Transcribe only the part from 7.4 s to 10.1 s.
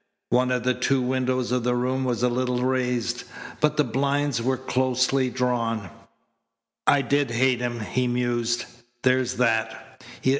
him," he mused. "There's that.